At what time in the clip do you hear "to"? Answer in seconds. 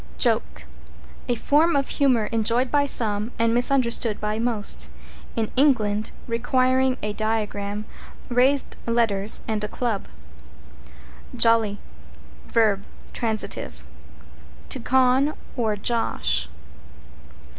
14.69-14.79